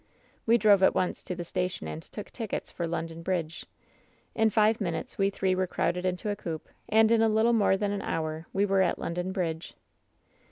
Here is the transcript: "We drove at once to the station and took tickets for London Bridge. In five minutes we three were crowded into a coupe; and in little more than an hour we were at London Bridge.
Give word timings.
"We 0.47 0.57
drove 0.57 0.81
at 0.81 0.95
once 0.95 1.23
to 1.25 1.35
the 1.35 1.43
station 1.43 1.87
and 1.87 2.01
took 2.01 2.31
tickets 2.31 2.71
for 2.71 2.87
London 2.87 3.21
Bridge. 3.21 3.67
In 4.33 4.49
five 4.49 4.81
minutes 4.81 5.19
we 5.19 5.29
three 5.29 5.53
were 5.53 5.67
crowded 5.67 6.07
into 6.07 6.31
a 6.31 6.35
coupe; 6.35 6.69
and 6.89 7.11
in 7.11 7.35
little 7.35 7.53
more 7.53 7.77
than 7.77 7.91
an 7.91 8.01
hour 8.01 8.47
we 8.51 8.65
were 8.65 8.81
at 8.81 8.97
London 8.97 9.31
Bridge. 9.31 9.75